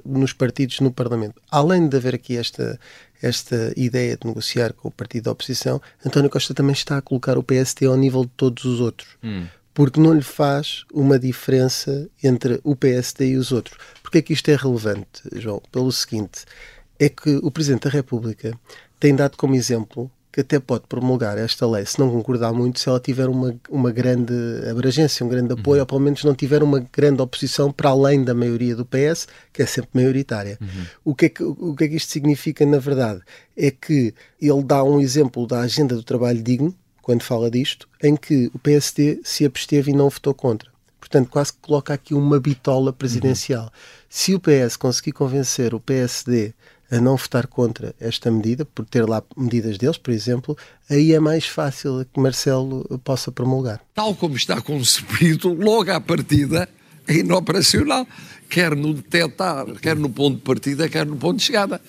nos 0.06 0.32
partidos 0.32 0.80
no 0.82 0.92
Parlamento. 0.92 1.42
Além 1.50 1.90
de 1.90 1.98
haver 1.98 2.14
aqui 2.14 2.38
esta, 2.38 2.80
esta 3.24 3.74
ideia 3.76 4.16
de 4.16 4.28
negociar 4.28 4.72
com 4.74 4.88
o 4.88 4.92
partido 4.92 5.24
da 5.24 5.32
oposição, 5.32 5.82
António 6.06 6.30
Costa 6.30 6.54
também 6.54 6.74
está 6.74 7.00
a 7.00 7.02
colocar 7.02 7.40
o 7.40 7.44
PST 7.44 7.84
ao 7.88 7.98
nível 7.98 8.24
de 8.24 8.32
todos 8.38 8.66
os 8.66 8.80
outros. 8.80 9.18
Hum. 9.24 9.48
Porque 9.74 10.00
não 10.00 10.14
lhe 10.14 10.22
faz 10.22 10.86
uma 10.94 11.18
diferença 11.18 12.08
entre 12.24 12.60
o 12.64 12.76
PST 12.76 13.26
e 13.26 13.36
os 13.36 13.52
outros. 13.52 13.76
Porque 14.04 14.20
é 14.20 14.22
que 14.22 14.34
isto 14.34 14.50
é 14.50 14.56
relevante, 14.56 15.24
João? 15.34 15.60
Pelo 15.72 15.92
seguinte, 15.92 16.46
é 17.00 17.10
que 17.10 17.40
o 17.42 17.50
Presidente 17.50 17.86
da 17.86 17.90
República 17.90 18.54
tem 19.00 19.16
dado 19.16 19.38
como 19.38 19.56
exemplo 19.56 20.12
que 20.38 20.42
até 20.42 20.60
pode 20.60 20.84
promulgar 20.88 21.36
esta 21.36 21.66
lei 21.66 21.84
se 21.84 21.98
não 21.98 22.12
concordar 22.12 22.54
muito, 22.54 22.80
se 22.80 22.88
ela 22.88 23.00
tiver 23.00 23.28
uma, 23.28 23.56
uma 23.72 23.92
grande 23.92 24.36
abrangência, 24.70 25.26
um 25.26 25.30
grande 25.30 25.54
apoio, 25.54 25.78
uhum. 25.78 25.80
ou 25.80 25.86
pelo 25.88 26.00
menos 26.00 26.24
não 26.24 26.36
tiver 26.36 26.62
uma 26.62 26.80
grande 26.94 27.20
oposição 27.24 27.72
para 27.72 27.90
além 27.90 28.24
da 28.24 28.36
maioria 28.36 28.76
do 28.76 28.86
PS, 28.86 29.28
que 29.52 29.64
é 29.64 29.66
sempre 29.66 29.90
maioritária. 29.96 30.60
Uhum. 30.62 30.86
O, 31.04 31.16
que 31.16 31.26
é 31.26 31.30
que, 31.30 31.42
o 31.44 31.76
que 31.76 31.86
é 31.86 31.88
que 31.88 31.96
isto 31.96 32.12
significa, 32.12 32.64
na 32.68 32.78
verdade? 32.78 33.22
É 33.58 33.72
que 33.72 34.14
ele 34.40 34.64
dá 34.64 34.84
um 34.84 35.00
exemplo 35.00 35.48
da 35.48 35.62
agenda 35.62 35.96
do 35.96 36.04
trabalho 36.04 36.44
digno, 36.44 36.72
quando 37.02 37.24
fala 37.24 37.50
disto, 37.50 37.90
em 38.04 38.16
que 38.16 38.52
o 38.54 38.60
PSD 38.60 39.22
se 39.24 39.44
absteve 39.44 39.90
e 39.90 39.96
não 39.96 40.08
votou 40.08 40.36
contra. 40.36 40.70
Portanto, 41.00 41.32
quase 41.32 41.54
que 41.54 41.60
coloca 41.64 41.96
aqui 41.96 42.14
uma 42.14 42.40
bitola 42.40 42.94
presidencial. 42.94 43.64
Uhum. 43.64 43.70
Se 44.08 44.36
o 44.36 44.40
PS 44.40 44.78
conseguir 44.78 45.14
convencer 45.14 45.74
o 45.74 45.80
PSD 45.80 46.54
a 46.90 47.02
não 47.02 47.18
votar 47.18 47.48
contra 47.48 47.94
esta 48.00 48.32
medida, 48.32 48.66
por 48.66 48.86
ter 48.86 49.08
lá 49.08 49.22
medidas 49.36 49.78
deles, 49.78 49.98
por 49.98 50.12
exemplo, 50.12 50.58
aí 50.90 51.14
é 51.14 51.20
mais 51.20 51.46
fácil 51.46 52.06
que 52.12 52.20
Marcelo 52.20 52.84
possa 53.04 53.32
promulgar. 53.32 53.82
Tal 53.94 54.16
como 54.16 54.36
está 54.36 54.62
concebido, 54.62 55.54
logo 55.54 55.92
à 55.92 56.00
partida 56.00 56.68
é 57.08 57.16
inoperacional, 57.16 58.08
quer 58.50 58.76
no 58.76 58.94
detectar, 58.94 59.66
quer 59.82 59.96
no 59.96 60.10
ponto 60.10 60.38
de 60.38 60.42
partida, 60.42 60.88
quer 60.88 61.06
no 61.06 61.18
ponto 61.18 61.38
de 61.38 61.44
chegada. 61.44 61.82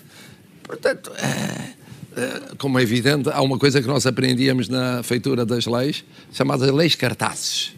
Portanto, 0.62 1.12
é, 1.16 2.20
é, 2.20 2.54
como 2.58 2.78
é 2.78 2.82
evidente, 2.82 3.30
há 3.30 3.40
uma 3.40 3.58
coisa 3.58 3.80
que 3.80 3.86
nós 3.86 4.06
aprendíamos 4.06 4.68
na 4.68 5.02
feitura 5.02 5.46
das 5.46 5.66
leis, 5.66 6.04
chamadas 6.32 6.70
leis 6.70 6.94
cartazes. 6.94 7.72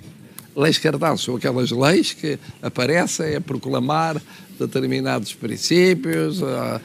Leis 0.57 0.79
cartazes 0.79 1.25
são 1.25 1.37
aquelas 1.37 1.71
leis 1.71 2.13
que 2.13 2.39
aparecem 2.61 3.37
a 3.37 3.41
proclamar 3.41 4.21
determinados 4.67 5.35
princípios 5.35 6.41
uh, 6.41 6.81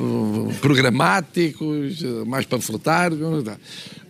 uh, 0.00 0.54
programáticos, 0.60 2.02
uh, 2.02 2.26
mais 2.26 2.46
panfletários, 2.46 3.20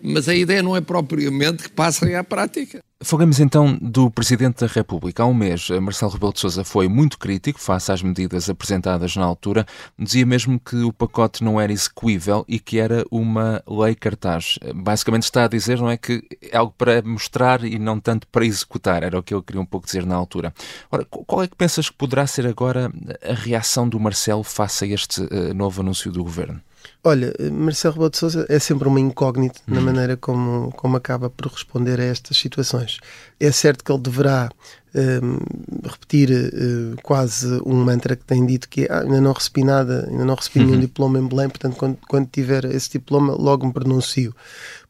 mas 0.03 0.29
a 0.29 0.35
ideia 0.35 0.63
não 0.63 0.77
é 0.77 0.81
propriamente 0.81 1.65
que 1.65 1.71
passem 1.71 2.15
à 2.15 2.23
prática. 2.23 2.83
Falamos 3.05 3.39
então 3.39 3.77
do 3.83 4.11
Presidente 4.11 4.61
da 4.61 4.67
República. 4.67 5.23
Há 5.23 5.27
um 5.27 5.35
mês, 5.35 5.69
Marcelo 5.69 6.11
Rebelo 6.13 6.33
de 6.33 6.41
Sousa 6.41 6.65
foi 6.65 6.89
muito 6.89 7.19
crítico 7.19 7.61
face 7.61 7.93
às 7.93 8.03
medidas 8.03 8.49
apresentadas 8.49 9.15
na 9.15 9.25
altura. 9.27 9.67
Dizia 9.99 10.25
mesmo 10.25 10.59
que 10.59 10.77
o 10.77 10.91
pacote 10.91 11.45
não 11.45 11.61
era 11.61 11.71
execuível 11.71 12.47
e 12.49 12.59
que 12.59 12.79
era 12.79 13.05
uma 13.11 13.63
lei 13.69 13.95
cartaz. 13.95 14.59
Basicamente 14.75 15.25
está 15.25 15.45
a 15.45 15.49
dizer, 15.49 15.79
não 15.79 15.91
é, 15.91 15.99
que 15.99 16.25
é 16.41 16.57
algo 16.57 16.75
para 16.79 17.03
mostrar 17.03 17.63
e 17.63 17.79
não 17.79 18.01
tanto 18.01 18.27
para 18.29 18.47
executar. 18.47 19.03
Era 19.03 19.19
o 19.19 19.23
que 19.23 19.35
ele 19.35 19.43
queria 19.43 19.61
um 19.61 19.67
pouco 19.67 19.85
dizer 19.85 20.07
na 20.07 20.15
altura. 20.15 20.55
Ora, 20.91 21.05
qual 21.05 21.43
é 21.43 21.47
que 21.47 21.57
pensas 21.57 21.91
que 21.91 21.97
poderá 21.97 22.27
ser 22.27 22.47
agora 22.47 22.91
a 23.23 23.35
reação 23.35 23.87
do 23.87 24.01
Marcelo 24.01 24.43
face 24.43 24.83
a 24.85 24.89
este 24.89 25.21
uh, 25.21 25.53
novo 25.55 25.83
anúncio 25.83 26.11
do 26.11 26.25
Governo? 26.25 26.59
Olha, 27.03 27.35
Marcelo 27.53 27.95
Rebelo 27.95 28.11
de 28.11 28.17
Sousa 28.17 28.47
é 28.49 28.59
sempre 28.59 28.89
uma 28.89 28.99
incógnita 28.99 29.61
na 29.67 29.79
uhum. 29.79 29.85
maneira 29.85 30.17
como, 30.17 30.73
como 30.73 30.97
acaba 30.97 31.29
por 31.29 31.49
responder 31.49 32.01
a 32.01 32.05
estas 32.05 32.37
situações. 32.37 32.99
É 33.39 33.53
certo 33.53 33.85
que 33.85 33.93
ele 33.93 34.01
deverá 34.01 34.51
um, 34.95 35.39
repetir 35.87 36.31
uh, 36.31 36.97
quase 37.03 37.61
um 37.67 37.75
mantra 37.85 38.15
que 38.15 38.25
tem 38.25 38.47
dito 38.47 38.69
que 38.69 38.87
ah, 38.89 39.01
ainda 39.01 39.21
não 39.21 39.33
recebi 39.33 39.65
nada, 39.65 40.07
ainda 40.09 40.25
não 40.25 40.35
recebi 40.35 40.61
nenhum 40.61 40.75
uhum. 40.75 40.81
diploma 40.81 41.19
em 41.19 41.27
Belém, 41.27 41.49
portanto 41.49 41.77
quando, 41.77 41.99
quando 42.09 42.29
tiver 42.29 42.65
esse 42.67 42.91
diploma 42.93 43.35
logo 43.35 43.67
me 43.67 43.73
pronuncio. 43.73 44.35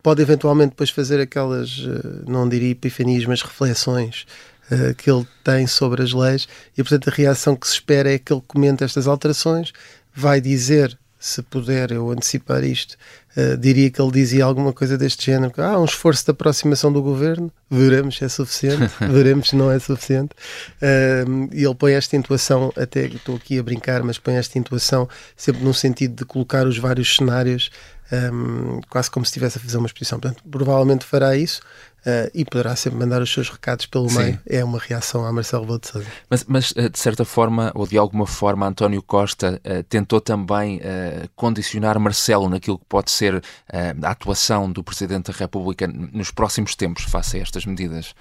Pode 0.03 0.21
eventualmente 0.21 0.71
depois 0.71 0.91
fazer 0.91 1.21
aquelas, 1.21 1.79
uh, 1.79 2.25
não 2.29 2.49
diria 2.49 2.71
epifanias, 2.71 3.25
mas 3.25 3.43
reflexões 3.43 4.27
uh, 4.71 4.95
que 4.95 5.11
ele 5.11 5.27
tem 5.43 5.67
sobre 5.67 6.03
as 6.03 6.13
leis 6.13 6.47
e 6.77 6.83
portanto 6.83 7.09
a 7.09 7.13
reação 7.13 7.57
que 7.57 7.67
se 7.67 7.75
espera 7.75 8.13
é 8.13 8.19
que 8.19 8.33
ele 8.33 8.43
comente 8.47 8.85
estas 8.85 9.09
alterações, 9.09 9.73
vai 10.15 10.41
dizer 10.41 10.97
se 11.25 11.41
puder 11.41 11.91
eu 11.91 12.11
antecipar 12.11 12.63
isto, 12.63 12.99
uh, 13.35 13.57
diria 13.57 13.91
que 13.91 13.99
ele 14.01 14.11
dizia 14.11 14.45
alguma 14.45 14.75
coisa 14.75 14.99
deste 14.99 15.25
género: 15.25 15.55
ah, 15.57 15.81
um 15.81 15.87
esforço 15.87 16.23
de 16.23 16.31
aproximação 16.33 16.93
do 16.93 17.01
governo, 17.01 17.51
veremos 17.71 18.19
se 18.19 18.27
é 18.27 18.29
suficiente, 18.29 18.93
veremos 19.11 19.49
se 19.49 19.57
não 19.57 19.71
é 19.71 19.79
suficiente. 19.79 20.35
Uh, 20.83 21.49
e 21.51 21.65
ele 21.65 21.75
põe 21.75 21.95
esta 21.95 22.15
intuação, 22.15 22.71
até 22.77 23.07
estou 23.07 23.37
aqui 23.37 23.59
a 23.59 23.63
brincar, 23.63 24.03
mas 24.03 24.19
põe 24.19 24.35
esta 24.35 24.59
intuação 24.59 25.09
sempre 25.35 25.65
no 25.65 25.73
sentido 25.73 26.15
de 26.15 26.27
colocar 26.27 26.67
os 26.67 26.77
vários 26.77 27.17
cenários 27.17 27.71
um, 28.13 28.81
quase 28.89 29.11
como 29.11 29.25
se 29.25 29.31
estivesse 29.31 29.59
a 29.59 29.61
fazer 29.61 29.79
uma 29.79 29.87
exposição. 29.87 30.19
Portanto, 30.21 30.43
provavelmente 30.51 31.05
fará 31.05 31.37
isso. 31.37 31.61
Uh, 32.07 32.29
e 32.35 32.45
poderá 32.45 32.77
sempre 32.77 32.99
mandar 32.99 33.23
os 33.23 33.33
seus 33.33 33.49
recados 33.49 33.87
pelo 33.87 34.11
Sim. 34.11 34.19
meio. 34.19 34.41
É 34.47 34.63
uma 34.63 34.79
reação 34.79 35.25
a 35.25 35.33
Marcelo 35.33 35.63
Rebelo 35.63 35.81
de 35.81 35.89
Sousa. 35.89 36.07
Mas, 36.29 36.45
mas, 36.45 36.75
eh, 36.77 36.91
de 36.91 36.99
certa 36.99 37.25
forma, 37.25 37.73
ou 37.75 37.87
de 37.87 37.97
alguma 37.97 38.27
forma, 38.27 38.67
António 38.67 39.03
Costa 39.03 39.59
uh, 39.65 39.83
tentou 39.85 40.21
também 40.21 40.77
uh, 40.81 41.27
condicionar 41.35 41.99
Marcelo 41.99 42.47
naquilo 42.51 42.79
que 42.79 42.85
pode 42.87 43.11
ser 43.11 43.43
a 43.73 44.11
atuação 44.11 44.71
do 44.71 44.85
Presidente 44.85 45.33
da 45.33 45.39
República 45.39 45.87
nos 45.87 46.31
próximos 46.31 46.77
tempos 46.77 47.05
face 47.05 47.39
a 47.39 47.41
estas 47.41 47.65
medidas? 47.65 48.15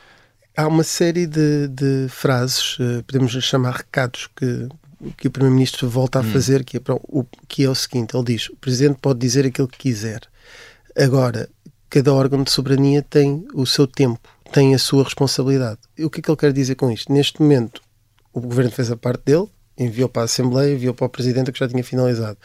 Há 0.55 0.65
uma 0.65 0.83
série 0.83 1.27
de, 1.27 1.67
de 1.67 2.07
frases, 2.07 2.77
podemos 3.05 3.31
chamar 3.43 3.73
recados, 3.73 4.29
que 4.33 4.69
que 5.17 5.27
o 5.27 5.31
Primeiro-Ministro 5.31 5.89
volta 5.89 6.19
a 6.19 6.21
hum. 6.21 6.31
fazer, 6.31 6.63
que 6.63 6.77
é, 6.77 6.81
o, 6.87 7.25
que 7.47 7.63
é 7.63 7.69
o 7.69 7.75
seguinte: 7.75 8.15
ele 8.15 8.25
diz, 8.25 8.49
o 8.49 8.55
Presidente 8.55 8.99
pode 9.01 9.19
dizer 9.19 9.45
aquilo 9.45 9.67
que 9.67 9.77
quiser. 9.77 10.21
Agora, 10.95 11.49
cada 11.89 12.13
órgão 12.13 12.43
de 12.43 12.51
soberania 12.51 13.01
tem 13.01 13.45
o 13.53 13.65
seu 13.65 13.85
tempo, 13.85 14.29
tem 14.51 14.73
a 14.73 14.79
sua 14.79 15.03
responsabilidade. 15.03 15.79
E 15.97 16.05
o 16.05 16.09
que 16.09 16.19
é 16.19 16.23
que 16.23 16.29
ele 16.29 16.37
quer 16.37 16.53
dizer 16.53 16.75
com 16.75 16.91
isto? 16.91 17.11
Neste 17.11 17.41
momento, 17.41 17.81
o 18.33 18.41
Governo 18.41 18.71
fez 18.71 18.91
a 18.91 18.97
parte 18.97 19.23
dele, 19.25 19.47
enviou 19.77 20.09
para 20.09 20.23
a 20.23 20.25
Assembleia, 20.25 20.73
enviou 20.73 20.93
para 20.93 21.05
o 21.05 21.09
Presidente, 21.09 21.51
que 21.51 21.59
já 21.59 21.67
tinha 21.67 21.83
finalizado. 21.83 22.37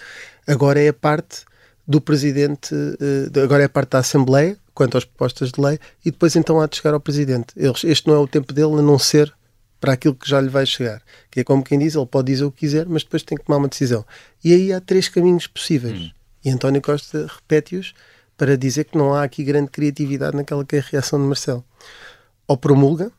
Agora 0.47 0.81
é 0.81 0.88
a 0.88 0.93
parte 0.93 1.45
do 1.87 2.00
Presidente, 2.00 2.75
eh, 2.75 3.41
agora 3.41 3.62
é 3.62 3.67
a 3.67 3.69
parte 3.69 3.91
da 3.93 3.99
Assembleia, 3.99 4.59
quanto 4.75 4.99
às 4.99 5.05
propostas 5.05 5.50
de 5.50 5.61
lei, 5.61 5.79
e 6.05 6.11
depois 6.11 6.37
então 6.37 6.61
há 6.61 6.67
de 6.67 6.77
chegar 6.77 6.93
ao 6.93 7.00
Presidente. 7.00 7.55
este 7.85 8.07
não 8.07 8.15
é 8.15 8.19
o 8.19 8.29
tempo 8.29 8.53
dele, 8.53 8.75
a 8.75 8.83
não 8.83 8.99
ser 8.99 9.35
para 9.80 9.92
aquilo 9.92 10.14
que 10.14 10.28
já 10.28 10.40
lhe 10.40 10.49
vai 10.49 10.66
chegar. 10.66 11.02
Que 11.30 11.40
é 11.40 11.44
como 11.44 11.62
quem 11.62 11.78
diz, 11.78 11.94
ele 11.94 12.06
pode 12.06 12.32
dizer 12.32 12.44
o 12.44 12.50
que 12.50 12.61
quiser, 12.61 12.87
mas 12.87 13.02
depois 13.02 13.23
tem 13.23 13.38
que 13.38 13.44
tomar 13.44 13.58
uma 13.58 13.68
decisão. 13.68 14.04
E 14.42 14.52
aí 14.52 14.73
há 14.73 14.80
três 14.80 15.08
caminhos 15.08 15.47
possíveis. 15.47 16.00
Hum. 16.00 16.11
E 16.44 16.50
António 16.50 16.80
Costa 16.80 17.26
repete-os 17.26 17.94
para 18.37 18.56
dizer 18.56 18.85
que 18.85 18.97
não 18.97 19.14
há 19.14 19.25
aqui 19.25 19.42
grande 19.42 19.70
criatividade 19.70 20.37
naquela 20.37 20.64
que 20.64 20.76
é 20.76 20.78
a 20.78 20.82
reação 20.82 21.20
de 21.20 21.26
Marcelo. 21.26 21.64
Ou 22.47 22.56
promulga, 22.56 23.11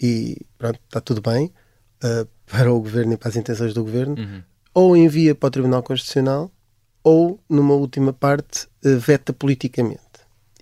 e 0.00 0.38
pronto, 0.56 0.80
está 0.86 1.00
tudo 1.00 1.20
bem, 1.20 1.52
uh, 2.04 2.26
para 2.46 2.72
o 2.72 2.80
governo 2.80 3.14
e 3.14 3.16
para 3.16 3.28
as 3.28 3.36
intenções 3.36 3.74
do 3.74 3.84
governo, 3.84 4.14
uhum. 4.16 4.42
ou 4.72 4.96
envia 4.96 5.34
para 5.34 5.48
o 5.48 5.50
Tribunal 5.50 5.82
Constitucional, 5.82 6.50
ou, 7.02 7.40
numa 7.48 7.74
última 7.74 8.12
parte, 8.12 8.66
uh, 8.84 8.98
veta 8.98 9.32
politicamente. 9.32 10.00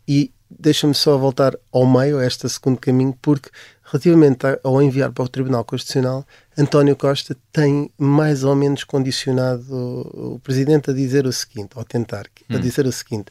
E 0.07 0.33
deixa-me 0.51 0.95
só 0.95 1.17
voltar 1.17 1.57
ao 1.73 1.87
meio, 1.87 2.19
a 2.19 2.27
este 2.27 2.49
segundo 2.49 2.79
caminho, 2.79 3.17
porque 3.21 3.51
relativamente 3.85 4.47
ao 4.63 4.83
enviar 4.83 5.13
para 5.13 5.25
o 5.25 5.29
Tribunal 5.29 5.65
Constitucional, 5.65 6.27
António 6.57 6.97
Costa 6.97 7.37
tem 7.53 7.91
mais 7.97 8.45
ou 8.45 8.55
menos 8.55 8.85
condicionado 8.85 9.65
o, 9.71 10.41
Presidente 10.41 10.91
a 10.91 10.95
dizer 10.95 11.27
o 11.27 11.33
seguinte, 11.33 11.71
ou 11.75 11.85
tentar, 11.85 12.27
hum. 12.51 12.57
a 12.57 12.59
dizer 12.59 12.87
o 12.87 12.93
seguinte, 12.93 13.27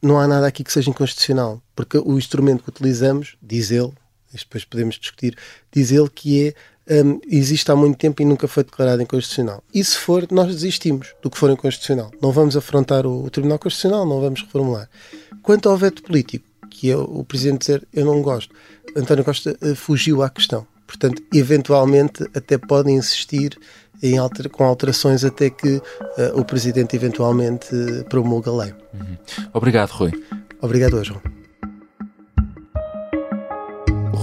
não 0.00 0.18
há 0.18 0.28
nada 0.28 0.46
aqui 0.46 0.62
que 0.62 0.72
seja 0.72 0.90
inconstitucional, 0.90 1.60
porque 1.74 1.98
o 1.98 2.18
instrumento 2.18 2.62
que 2.62 2.70
utilizamos, 2.70 3.36
diz 3.42 3.70
ele, 3.70 3.92
depois 4.32 4.64
podemos 4.64 4.96
discutir, 4.96 5.36
diz 5.72 5.90
ele 5.90 6.08
que 6.08 6.48
é 6.48 6.54
um, 7.04 7.20
existe 7.28 7.70
há 7.70 7.76
muito 7.76 7.98
tempo 7.98 8.22
e 8.22 8.24
nunca 8.24 8.48
foi 8.48 8.64
declarado 8.64 9.02
inconstitucional. 9.02 9.62
E 9.74 9.82
se 9.84 9.96
for, 9.96 10.26
nós 10.30 10.46
desistimos 10.54 11.14
do 11.22 11.30
que 11.30 11.36
for 11.36 11.50
inconstitucional. 11.50 12.10
Não 12.20 12.32
vamos 12.32 12.56
afrontar 12.56 13.06
o, 13.06 13.24
o 13.24 13.30
Tribunal 13.30 13.58
Constitucional, 13.58 14.06
não 14.06 14.20
vamos 14.20 14.42
reformular. 14.42 14.88
Quanto 15.48 15.70
ao 15.70 15.78
veto 15.78 16.02
político, 16.02 16.44
que 16.68 16.90
é 16.90 16.96
o 16.98 17.24
Presidente 17.24 17.60
dizer 17.60 17.88
eu 17.94 18.04
não 18.04 18.20
gosto, 18.20 18.54
António 18.94 19.24
Costa 19.24 19.56
uh, 19.62 19.74
fugiu 19.74 20.22
à 20.22 20.28
questão. 20.28 20.66
Portanto, 20.86 21.22
eventualmente 21.32 22.22
até 22.34 22.58
pode 22.58 22.90
insistir 22.90 23.58
alter, 24.20 24.50
com 24.50 24.64
alterações 24.64 25.24
até 25.24 25.48
que 25.48 25.76
uh, 25.76 25.82
o 26.38 26.44
Presidente 26.44 26.94
eventualmente 26.94 27.74
uh, 27.74 28.04
promulga 28.10 28.50
a 28.50 28.56
lei. 28.56 28.74
Uhum. 28.92 29.16
Obrigado, 29.54 29.88
Rui. 29.88 30.12
Obrigado, 30.60 31.02
João. 31.02 31.37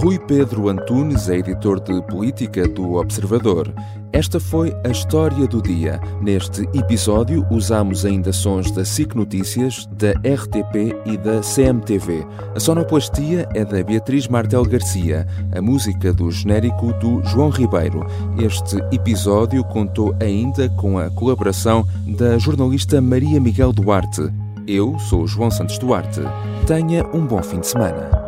Rui 0.05 0.19
Pedro 0.19 0.69
Antunes 0.69 1.29
é 1.29 1.37
editor 1.37 1.79
de 1.79 1.99
política 2.03 2.67
do 2.67 2.93
Observador. 2.93 3.73
Esta 4.13 4.39
foi 4.39 4.71
a 4.85 4.89
história 4.89 5.47
do 5.47 5.59
dia. 5.63 5.99
Neste 6.21 6.61
episódio 6.75 7.43
usamos 7.49 8.05
ainda 8.05 8.31
sons 8.31 8.69
da 8.69 8.85
SIC 8.85 9.15
Notícias, 9.15 9.87
da 9.87 10.11
RTP 10.11 10.95
e 11.07 11.17
da 11.17 11.41
CMTV. 11.41 12.23
A 12.55 12.59
sonoplastia 12.59 13.49
é 13.55 13.65
da 13.65 13.83
Beatriz 13.83 14.27
Martel 14.27 14.63
Garcia, 14.65 15.25
a 15.51 15.59
música 15.59 16.13
do 16.13 16.29
genérico 16.29 16.93
do 16.99 17.23
João 17.23 17.49
Ribeiro. 17.49 18.05
Este 18.37 18.75
episódio 18.95 19.63
contou 19.63 20.15
ainda 20.21 20.69
com 20.69 20.99
a 20.99 21.09
colaboração 21.09 21.83
da 22.15 22.37
jornalista 22.37 23.01
Maria 23.01 23.41
Miguel 23.41 23.73
Duarte. 23.73 24.31
Eu 24.67 24.99
sou 24.99 25.25
João 25.25 25.49
Santos 25.49 25.79
Duarte. 25.79 26.21
Tenha 26.67 27.03
um 27.07 27.25
bom 27.25 27.41
fim 27.41 27.59
de 27.59 27.65
semana. 27.65 28.24